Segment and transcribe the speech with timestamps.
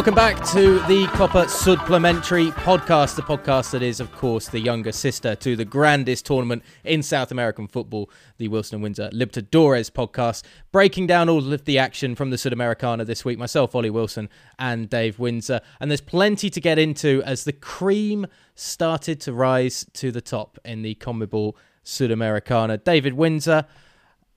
[0.00, 4.92] welcome back to the Copa Supplementary podcast, the podcast that is, of course, the younger
[4.92, 8.08] sister to the grandest tournament in South American football,
[8.38, 13.04] the Wilson and Windsor Libertadores podcast, breaking down all of the action from the Sudamericana
[13.04, 13.38] this week.
[13.38, 15.60] Myself, Ollie Wilson, and Dave Windsor.
[15.80, 20.58] And there's plenty to get into as the cream started to rise to the top
[20.64, 21.52] in the CONMEBOL
[21.84, 22.82] Sudamericana.
[22.82, 23.66] David Windsor,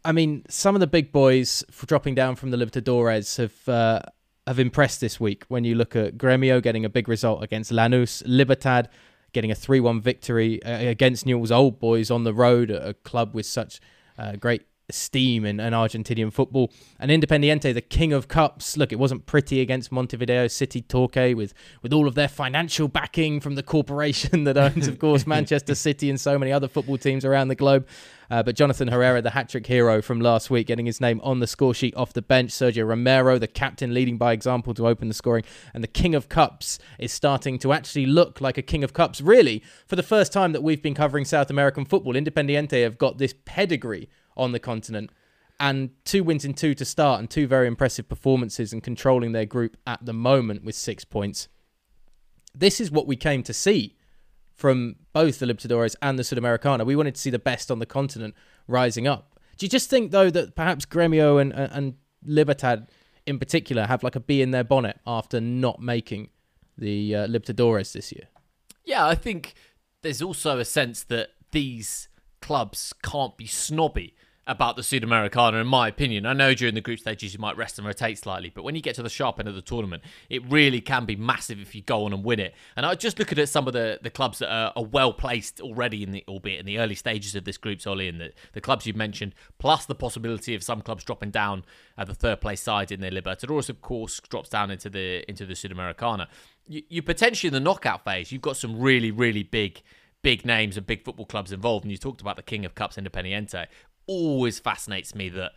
[0.03, 3.69] I mean, some of the big boys dropping down from the Libertadores have.
[3.69, 4.01] Uh,
[4.47, 8.23] have impressed this week when you look at Gremio getting a big result against Lanús,
[8.25, 8.89] Libertad
[9.31, 13.33] getting a 3 1 victory uh, against Newell's Old Boys on the road, a club
[13.33, 13.79] with such
[14.17, 16.71] uh, great esteem in, in Argentinian football.
[16.99, 18.77] And Independiente, the king of cups.
[18.77, 23.39] Look, it wasn't pretty against Montevideo City Torque with, with all of their financial backing
[23.39, 27.23] from the corporation that owns, of course, Manchester City and so many other football teams
[27.25, 27.87] around the globe.
[28.29, 31.39] Uh, but Jonathan Herrera, the hat trick hero from last week, getting his name on
[31.39, 32.51] the score sheet off the bench.
[32.51, 35.43] Sergio Romero, the captain, leading by example to open the scoring.
[35.73, 39.21] And the King of Cups is starting to actually look like a King of Cups,
[39.21, 42.13] really, for the first time that we've been covering South American football.
[42.13, 45.11] Independiente have got this pedigree on the continent.
[45.59, 49.45] And two wins in two to start, and two very impressive performances, and controlling their
[49.45, 51.47] group at the moment with six points.
[52.55, 53.95] This is what we came to see
[54.53, 56.85] from both the Libertadores and the Sudamericana.
[56.85, 58.35] We wanted to see the best on the continent
[58.67, 59.39] rising up.
[59.57, 61.95] Do you just think, though, that perhaps Gremio and, and
[62.25, 62.89] Libertad
[63.25, 66.29] in particular have like a bee in their bonnet after not making
[66.77, 68.27] the uh, Libertadores this year?
[68.83, 69.53] Yeah, I think
[70.01, 72.09] there's also a sense that these
[72.41, 76.25] clubs can't be snobby about the Sudamericana, in my opinion.
[76.25, 78.81] I know during the group stages you might rest and rotate slightly, but when you
[78.81, 81.81] get to the sharp end of the tournament, it really can be massive if you
[81.81, 82.53] go on and win it.
[82.75, 85.61] And I just look at some of the, the clubs that are, are well placed
[85.61, 88.61] already in the, albeit in the early stages of this group, Solly, and the, the
[88.61, 91.63] clubs you've mentioned, plus the possibility of some clubs dropping down
[91.97, 95.45] at the third place side in their Libertadores, of course, drops down into the into
[95.45, 96.27] the Sudamericana.
[96.67, 99.81] You, you potentially in the knockout phase, you've got some really really big
[100.23, 101.85] big names and big football clubs involved.
[101.85, 103.67] And you talked about the King of Cups, Independiente.
[104.05, 105.53] Always fascinates me that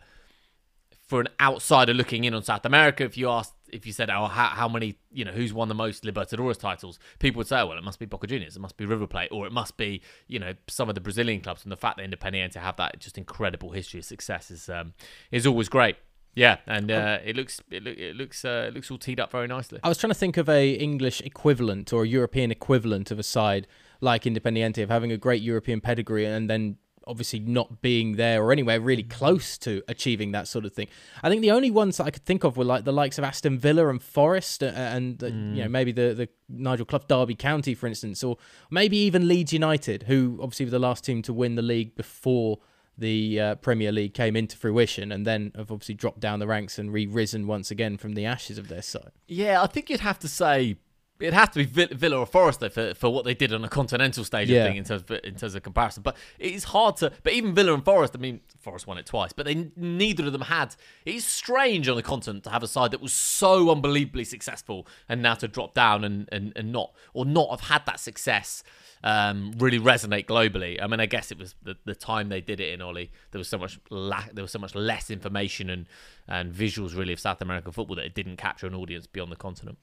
[1.07, 4.25] for an outsider looking in on South America, if you asked, if you said, oh,
[4.25, 7.77] how, how many, you know, who's won the most Libertadores titles, people would say, well,
[7.77, 10.37] it must be Boca Juniors, it must be River Plate, or it must be, you
[10.37, 11.63] know, some of the Brazilian clubs.
[11.63, 14.93] And the fact that Independiente have that just incredible history of success is um,
[15.31, 15.95] is always great.
[16.35, 19.31] Yeah, and uh, it looks it, look, it looks uh, it looks all teed up
[19.31, 19.79] very nicely.
[19.83, 23.23] I was trying to think of a English equivalent or a European equivalent of a
[23.23, 23.65] side
[24.01, 28.51] like Independiente of having a great European pedigree and then obviously not being there or
[28.51, 29.09] anywhere really mm.
[29.09, 30.87] close to achieving that sort of thing.
[31.23, 33.23] I think the only ones that I could think of were like the likes of
[33.23, 35.55] Aston Villa and Forest uh, and uh, mm.
[35.55, 38.37] you know maybe the the Nigel Clough Derby County for instance or
[38.69, 42.59] maybe even Leeds United who obviously were the last team to win the league before
[42.97, 46.79] the uh, Premier League came into fruition and then have obviously dropped down the ranks
[46.79, 49.11] and re-risen once again from the ashes of their side.
[49.27, 50.77] Yeah, I think you'd have to say
[51.19, 53.69] It'd have to be Villa or Forest though for, for what they did on a
[53.69, 54.65] continental stage yeah.
[54.65, 56.03] thing in terms of, in terms of comparison.
[56.03, 57.11] But it's hard to.
[57.23, 60.31] But even Villa and Forest, I mean, Forest won it twice, but they neither of
[60.31, 60.75] them had.
[61.05, 65.21] It's strange on the continent to have a side that was so unbelievably successful and
[65.21, 68.63] now to drop down and, and, and not or not have had that success
[69.03, 70.81] um, really resonate globally.
[70.81, 73.11] I mean, I guess it was the, the time they did it in Ollie.
[73.31, 75.85] There was so much la- there was so much less information and
[76.27, 79.35] and visuals really of South American football that it didn't capture an audience beyond the
[79.35, 79.77] continent.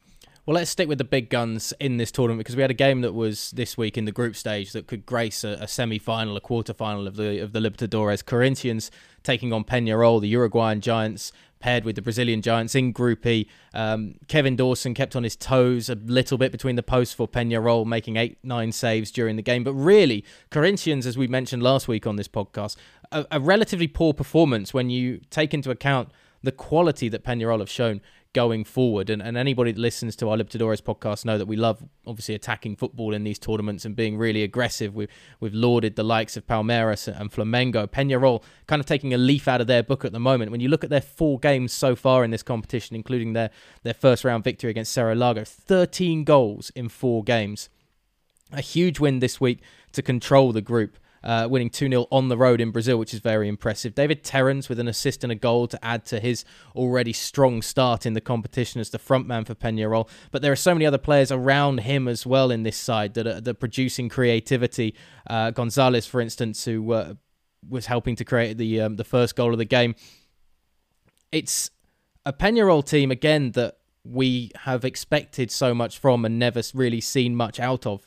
[0.47, 3.01] Well, let's stick with the big guns in this tournament because we had a game
[3.01, 6.41] that was this week in the group stage that could grace a, a semi-final, a
[6.41, 8.23] quarter-final of the of the Libertadores.
[8.23, 8.91] Corinthians
[9.23, 13.49] taking on Peñarol, the Uruguayan giants, paired with the Brazilian giants in Group E.
[13.73, 17.87] Um, Kevin Dawson kept on his toes a little bit between the posts for Peñarol,
[17.87, 19.65] making eight, nine saves during the game.
[19.65, 22.77] But really, Corinthians, as we mentioned last week on this podcast,
[23.11, 26.11] a, a relatively poor performance when you take into account
[26.43, 28.03] the quality that Peñarol have shown
[28.35, 29.09] going forward.
[29.09, 32.77] And, and anybody that listens to our Libertadores podcast know that we love obviously attacking
[32.77, 34.95] football in these tournaments and being really aggressive.
[34.95, 35.09] We've,
[35.41, 37.87] we've lauded the likes of Palmeiras and Flamengo.
[37.87, 40.51] Peñarol kind of taking a leaf out of their book at the moment.
[40.51, 43.51] When you look at their four games so far in this competition, including their,
[43.85, 47.71] their first round victory against Cerro Largo, 13 goals in four games.
[48.53, 49.61] A huge win this week
[49.93, 53.21] to control the group uh, winning 2 0 on the road in Brazil, which is
[53.21, 53.95] very impressive.
[53.95, 56.45] David Terans with an assist and a goal to add to his
[56.77, 60.09] already strong start in the competition as the frontman for Peñarol.
[60.31, 63.27] But there are so many other players around him as well in this side that
[63.27, 64.95] are, that are producing creativity.
[65.29, 67.15] Uh, Gonzalez, for instance, who uh,
[67.69, 69.95] was helping to create the um, the first goal of the game.
[71.33, 71.71] It's
[72.27, 77.35] a Peñarol team again that we have expected so much from and never really seen
[77.35, 78.07] much out of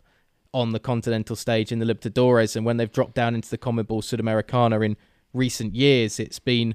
[0.57, 4.01] on the continental stage in the Libertadores, and when they've dropped down into the CONMEBOL
[4.01, 4.97] Sudamericana in
[5.31, 6.73] recent years, it's been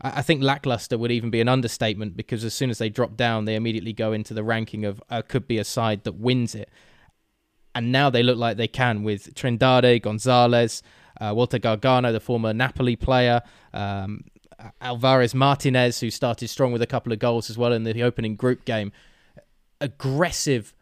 [0.00, 3.16] I I think lackluster would even be an understatement because as soon as they drop
[3.16, 6.56] down, they immediately go into the ranking of uh, could be a side that wins
[6.56, 6.68] it.
[7.74, 10.82] And now they look like they can with Trindade, Gonzalez,
[11.20, 13.40] uh, Walter Gargano, the former Napoli player,
[13.72, 14.24] um,
[14.80, 18.34] Alvarez Martinez, who started strong with a couple of goals as well in the opening
[18.34, 18.90] group game.
[19.80, 20.74] Aggressive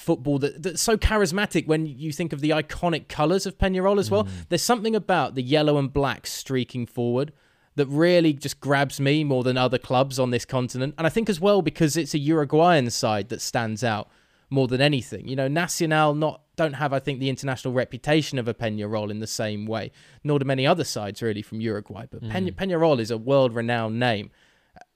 [0.00, 4.10] football that, that's so charismatic when you think of the iconic colours of Peñarol as
[4.10, 4.24] well.
[4.24, 4.30] Mm.
[4.48, 7.32] There's something about the yellow and black streaking forward
[7.76, 10.94] that really just grabs me more than other clubs on this continent.
[10.98, 14.08] And I think as well because it's a Uruguayan side that stands out
[14.48, 15.28] more than anything.
[15.28, 19.20] You know, Nacional not don't have I think the international reputation of a Peñarol in
[19.20, 19.92] the same way,
[20.24, 22.06] nor do many other sides really from Uruguay.
[22.10, 22.32] But mm.
[22.32, 24.30] Peñ- Peñarol is a world-renowned name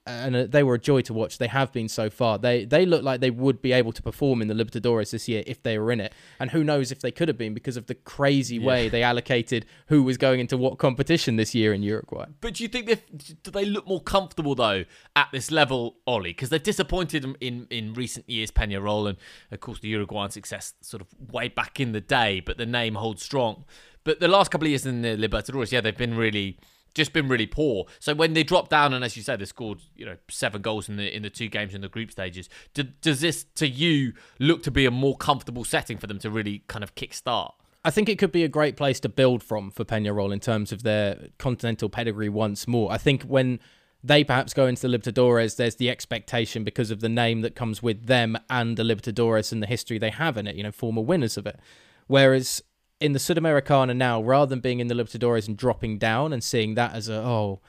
[0.06, 1.38] and uh, they were a joy to watch.
[1.38, 2.38] They have been so far.
[2.38, 5.42] They they look like they would be able to perform in the Libertadores this year
[5.46, 6.12] if they were in it.
[6.38, 9.64] And who knows if they could have been because of the crazy way they allocated
[9.86, 12.26] who was going into what competition this year in Uruguay.
[12.40, 13.02] But do you think they
[13.42, 14.84] do they look more comfortable though
[15.16, 16.30] at this level, Ollie?
[16.30, 19.18] Because they've disappointed them in in recent years, Peñarol, and
[19.50, 22.40] of course the Uruguayan success sort of way back in the day.
[22.40, 23.64] But the name holds strong.
[24.04, 26.58] But the last couple of years in the Libertadores, yeah, they've been really
[26.94, 27.86] just been really poor.
[27.98, 30.88] So when they drop down, and as you said, they scored you know seven goals
[30.88, 32.48] in the in the two games in the group stages.
[32.72, 36.30] Do, does this to you look to be a more comfortable setting for them to
[36.30, 37.52] really kind of kickstart?
[37.84, 40.72] I think it could be a great place to build from for Peñarol in terms
[40.72, 42.90] of their continental pedigree once more.
[42.90, 43.60] I think when
[44.02, 47.82] they perhaps go into the Libertadores, there's the expectation because of the name that comes
[47.82, 51.02] with them and the Libertadores and the history they have in it, you know, former
[51.02, 51.58] winners of it.
[52.06, 52.62] Whereas
[53.00, 56.74] in the Sudamericana now, rather than being in the Libertadores and dropping down and seeing
[56.74, 57.60] that as a, oh,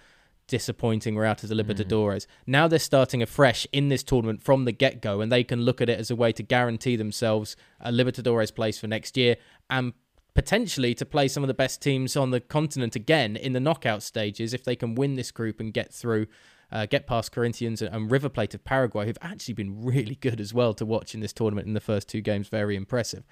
[0.47, 4.71] disappointing, we're out of the Libertadores, now they're starting afresh in this tournament from the
[4.71, 7.91] get go and they can look at it as a way to guarantee themselves a
[7.91, 9.37] Libertadores place for next year
[9.69, 9.93] and
[10.33, 14.03] potentially to play some of the best teams on the continent again in the knockout
[14.03, 16.27] stages if they can win this group and get through.
[16.71, 20.41] Uh, get past Corinthians and, and River Plate of Paraguay, who've actually been really good
[20.41, 22.49] as well to watch in this tournament in the first two games.
[22.49, 23.23] Very impressive.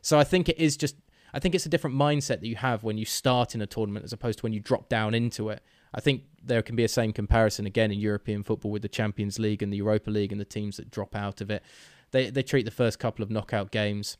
[0.00, 0.96] So I think it is just,
[1.32, 4.04] I think it's a different mindset that you have when you start in a tournament
[4.04, 5.62] as opposed to when you drop down into it.
[5.94, 9.38] I think there can be a same comparison again in European football with the Champions
[9.38, 11.62] League and the Europa League and the teams that drop out of it.
[12.10, 14.16] They they treat the first couple of knockout games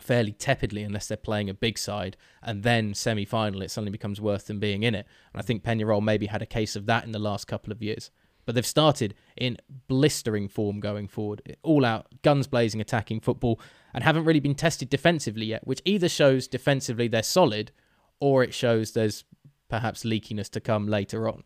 [0.00, 4.20] fairly tepidly unless they're playing a big side, and then semi final it suddenly becomes
[4.20, 5.06] worth them being in it.
[5.32, 7.82] And I think Peñarol maybe had a case of that in the last couple of
[7.82, 8.10] years.
[8.46, 13.60] But they've started in blistering form going forward, all out, guns blazing, attacking football,
[13.94, 17.72] and haven't really been tested defensively yet, which either shows defensively they're solid
[18.20, 19.24] or it shows there's
[19.68, 21.42] perhaps leakiness to come later on.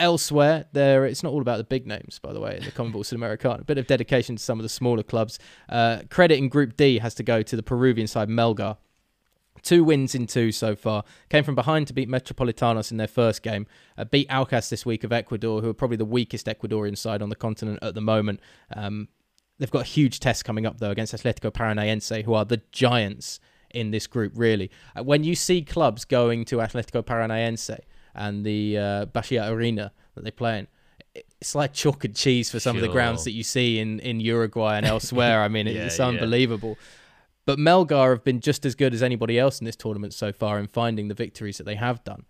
[0.00, 3.04] Elsewhere, there it's not all about the big names, by the way, in the CONMEBOL
[3.04, 3.60] Sudamericana.
[3.60, 5.38] A bit of dedication to some of the smaller clubs.
[5.68, 8.78] Uh, credit in Group D has to go to the Peruvian side, Melgar.
[9.62, 11.04] Two wins in two so far.
[11.30, 13.66] Came from behind to beat Metropolitanos in their first game.
[13.96, 17.28] Uh, beat Aucas this week of Ecuador, who are probably the weakest Ecuadorian side on
[17.28, 18.40] the continent at the moment.
[18.74, 19.08] Um,
[19.58, 23.40] they've got a huge test coming up, though, against Atletico Paranaense, who are the giants
[23.70, 24.70] in this group, really.
[24.96, 27.76] Uh, when you see clubs going to Atletico Paranaense
[28.14, 30.68] and the uh, Baixada Arena that they play in,
[31.40, 34.20] it's like chalk and cheese for some of the grounds that you see in, in
[34.20, 35.42] Uruguay and elsewhere.
[35.42, 36.06] I mean, Yeah, it's yeah.
[36.06, 36.76] unbelievable.
[37.46, 40.58] But Melgar have been just as good as anybody else in this tournament so far
[40.58, 42.24] in finding the victories that they have done.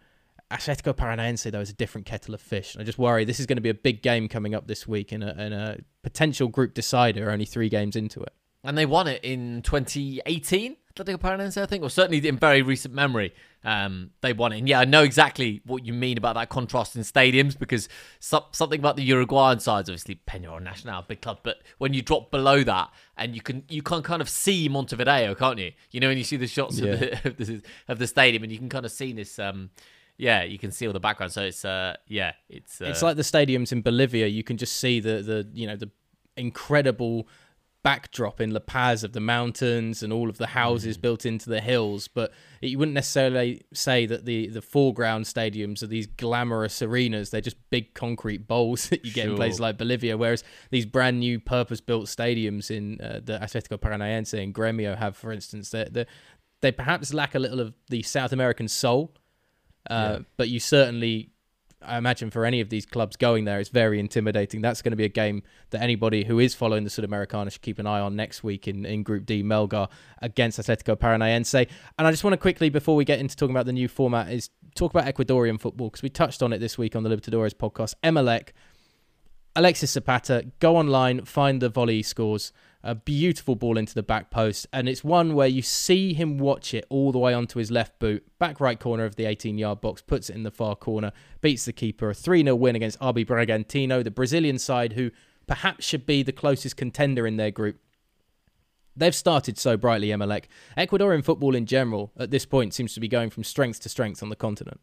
[0.54, 2.74] Atletico Paranaense, though, is a different kettle of fish.
[2.74, 4.86] And I just worry this is going to be a big game coming up this
[4.86, 8.32] week in a, in a potential group decider, only three games into it.
[8.62, 12.94] And they won it in 2018, Atletico Paranaense, I think, or certainly in very recent
[12.94, 13.34] memory.
[13.62, 14.58] Um, they won it.
[14.58, 17.88] And yeah, I know exactly what you mean about that contrast in stadiums because
[18.20, 22.30] so- something about the Uruguayan sides, obviously Peñarol Nacional, big club, but when you drop
[22.30, 25.72] below that and you can you can kind of see Montevideo, can't you?
[25.90, 26.92] You know, when you see the shots Yeah.
[26.92, 29.38] of, the, of, the, of the stadium and you can kind of see this.
[29.38, 29.70] Um,
[30.16, 31.32] yeah, you can see all the background.
[31.32, 34.26] So it's uh, yeah, it's uh, It's like the stadiums in Bolivia.
[34.26, 35.90] You can just see the the you know the
[36.36, 37.28] incredible
[37.84, 41.60] backdrop in La Paz of the mountains and all of the houses built into the
[41.60, 42.08] hills.
[42.08, 47.30] But you wouldn't necessarily say that the the foreground stadiums are these glamorous arenas.
[47.30, 50.16] They're just big concrete bowls that you get in places like Bolivia.
[50.16, 55.16] Whereas these brand new purpose built stadiums in uh, the Atletico Paranaense and Gremio have,
[55.16, 56.06] for instance, they
[56.60, 59.12] they perhaps lack a little of the South American soul.
[59.88, 61.30] Uh, But you certainly,
[61.82, 64.62] I imagine, for any of these clubs going there, it's very intimidating.
[64.62, 67.78] That's going to be a game that anybody who is following the Sudamericana should keep
[67.78, 69.88] an eye on next week in, in Group D, Melgar
[70.22, 71.66] against Atletico Paranaense.
[71.98, 74.30] And I just want to quickly, before we get into talking about the new format,
[74.32, 77.54] is talk about Ecuadorian football because we touched on it this week on the Libertadores
[77.54, 77.94] podcast.
[78.02, 78.50] Emelec,
[79.54, 82.52] Alexis Zapata, go online, find the volley scores
[82.86, 86.74] A beautiful ball into the back post, and it's one where you see him watch
[86.74, 89.80] it all the way onto his left boot, back right corner of the 18 yard
[89.80, 91.10] box, puts it in the far corner,
[91.40, 92.10] beats the keeper.
[92.10, 95.10] A 3 0 win against RB Bragantino, the Brazilian side who
[95.46, 97.78] perhaps should be the closest contender in their group.
[98.94, 100.44] They've started so brightly, Emelec.
[100.76, 104.22] Ecuadorian football in general, at this point, seems to be going from strength to strength
[104.22, 104.80] on the continent.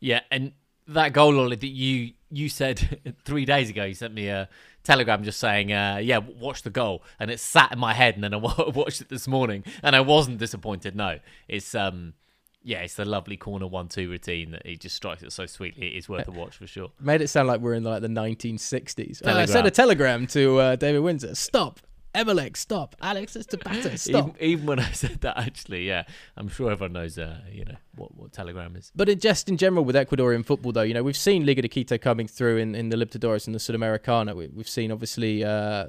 [0.00, 0.52] Yeah, and
[0.86, 4.48] that goal, Ollie, that you you said three days ago, you sent me a
[4.82, 8.24] telegram just saying, uh, "Yeah, watch the goal," and it sat in my head, and
[8.24, 8.36] then I
[8.74, 10.96] watched it this morning, and I wasn't disappointed.
[10.96, 11.18] No,
[11.48, 12.14] it's um,
[12.62, 15.94] yeah, it's the lovely corner one-two routine that he just strikes it so sweetly.
[15.94, 16.90] It is worth a watch for sure.
[17.00, 19.24] Made it sound like we're in like the 1960s.
[19.24, 21.36] Uh, I sent a telegram to uh, David Windsor.
[21.36, 21.78] Stop.
[22.16, 22.96] Emelec, stop.
[23.02, 24.36] Alex Zapata, stop.
[24.38, 26.04] Even, even, when I said that, actually, yeah,
[26.36, 28.90] I'm sure everyone knows, uh, you know, what, what Telegram is.
[28.94, 31.68] But in, just in general with Ecuadorian football, though, you know, we've seen Liga de
[31.68, 34.34] Quito coming through in, in the Libertadores and the Sudamericana.
[34.34, 35.88] We, we've seen, obviously, uh,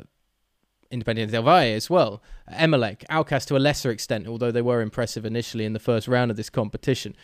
[0.91, 2.21] Independiente del Valle as well.
[2.51, 6.29] Emelec, Aucas to a lesser extent, although they were impressive initially in the first round
[6.29, 7.15] of this competition.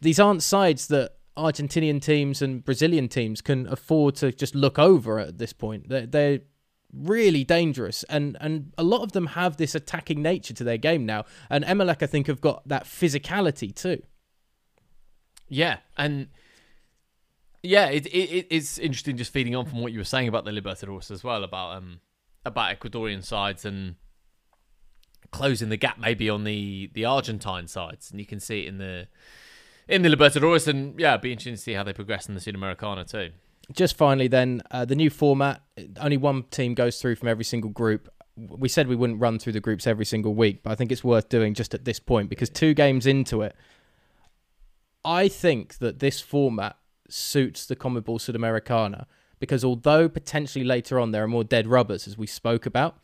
[0.00, 5.18] These aren't sides that Argentinian teams and Brazilian teams can afford to just look over
[5.20, 5.88] at this point.
[5.88, 6.40] They're, they're
[6.92, 8.02] really dangerous.
[8.04, 11.24] And and a lot of them have this attacking nature to their game now.
[11.50, 14.02] And Emelec I think have got that physicality too.
[15.48, 16.28] Yeah and
[17.62, 20.50] yeah it, it it's interesting just feeding on from what you were saying about the
[20.50, 22.00] Libertadores as well about um
[22.44, 23.96] about Ecuadorian sides and
[25.30, 28.10] closing the gap maybe on the the Argentine sides.
[28.10, 29.08] And you can see it in the
[29.88, 32.40] in the Libertadores and yeah it'd be interesting to see how they progress in the
[32.40, 33.30] Sudamericana too
[33.72, 35.62] just finally, then uh, the new format.
[36.00, 38.08] Only one team goes through from every single group.
[38.36, 41.02] We said we wouldn't run through the groups every single week, but I think it's
[41.02, 43.54] worth doing just at this point because two games into it,
[45.04, 46.76] I think that this format
[47.08, 49.06] suits the CONMEBOL Sudamericana
[49.40, 52.98] because although potentially later on there are more dead rubbers as we spoke about,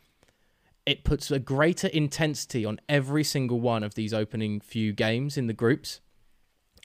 [0.85, 5.47] it puts a greater intensity on every single one of these opening few games in
[5.47, 5.99] the groups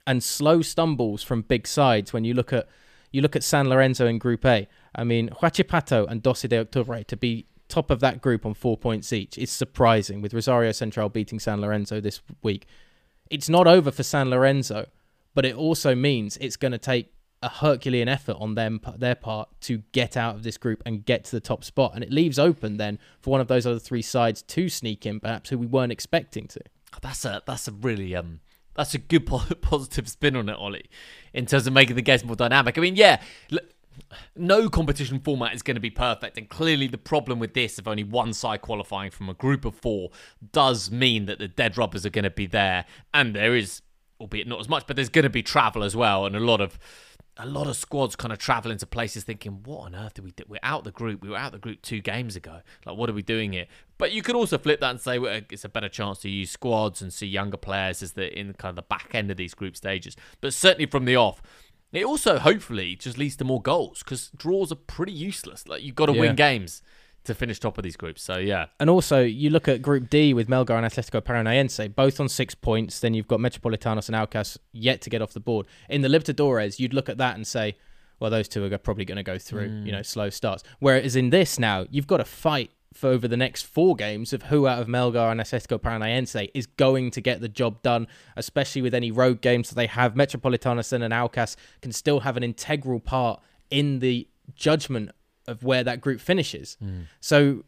[0.07, 2.67] and slow stumbles from big sides when you look at
[3.11, 4.67] you look at San Lorenzo in Group A.
[4.95, 8.77] I mean, Huachipato and Doce de Octubre to be top of that group on four
[8.77, 12.67] points each is surprising, with Rosario Central beating San Lorenzo this week.
[13.29, 14.87] It's not over for San Lorenzo,
[15.33, 19.49] but it also means it's going to take a Herculean effort on them their part
[19.61, 22.37] to get out of this group and get to the top spot, and it leaves
[22.37, 25.65] open then for one of those other three sides to sneak in, perhaps who we
[25.65, 26.59] weren't expecting to.
[27.01, 28.41] That's a that's a really um
[28.75, 29.25] that's a good
[29.61, 30.89] positive spin on it, Ollie,
[31.33, 32.77] in terms of making the games more dynamic.
[32.77, 33.21] I mean, yeah,
[34.35, 37.87] no competition format is going to be perfect, and clearly the problem with this of
[37.87, 40.09] only one side qualifying from a group of four
[40.51, 43.81] does mean that the dead rubbers are going to be there, and there is,
[44.19, 46.61] albeit not as much, but there's going to be travel as well, and a lot
[46.61, 46.79] of
[47.37, 50.31] a lot of squads kind of traveling to places thinking, what on earth did we
[50.31, 50.43] do?
[50.47, 51.21] We're out the group.
[51.21, 52.61] We were out the group two games ago.
[52.85, 53.67] Like, what are we doing here?
[53.97, 56.51] But you could also flip that and say well, it's a better chance to use
[56.51, 59.53] squads and see younger players as the in kind of the back end of these
[59.53, 60.15] group stages.
[60.41, 61.41] But certainly from the off,
[61.93, 65.67] it also hopefully just leads to more goals because draws are pretty useless.
[65.67, 66.21] Like you've got to yeah.
[66.21, 66.81] win games
[67.23, 68.23] to finish top of these groups.
[68.23, 68.67] So yeah.
[68.79, 72.55] And also you look at Group D with Melgar and Atletico Paranaense, both on six
[72.55, 72.99] points.
[72.99, 75.67] Then you've got Metropolitanos and Aucas yet to get off the board.
[75.89, 77.77] In the Libertadores, you'd look at that and say,
[78.19, 79.85] well, those two are probably going to go through, mm.
[79.85, 80.63] you know, slow starts.
[80.79, 84.43] Whereas in this now, you've got to fight for over the next four games of
[84.43, 88.81] who out of Melgar and Atletico Paranaense is going to get the job done, especially
[88.81, 90.13] with any road games that they have.
[90.13, 95.11] Metropolitanos and Aucas can still have an integral part in the judgment
[95.51, 96.77] of where that group finishes.
[96.83, 97.03] Mm.
[97.19, 97.63] So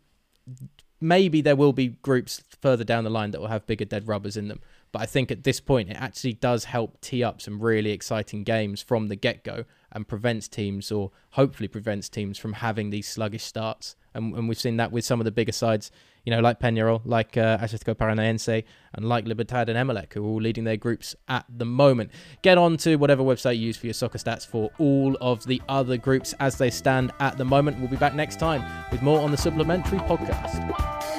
[0.99, 4.37] maybe there will be groups further down the line that will have bigger dead rubbers
[4.37, 4.61] in them.
[4.91, 8.43] But I think at this point, it actually does help tee up some really exciting
[8.43, 13.07] games from the get go and prevents teams, or hopefully prevents teams, from having these
[13.07, 13.95] sluggish starts.
[14.13, 15.91] And, and we've seen that with some of the bigger sides
[16.25, 20.27] you know, like Peñarol, like uh, Atletico Paranaense, and like Libertad and Emelec, who are
[20.27, 22.11] all leading their groups at the moment.
[22.41, 25.61] Get on to whatever website you use for your soccer stats for all of the
[25.67, 27.79] other groups as they stand at the moment.
[27.79, 31.12] We'll be back next time with more on the Supplementary Podcast.